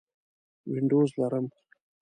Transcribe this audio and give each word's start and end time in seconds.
وینډوز 0.71 1.09
لرم 1.19 1.45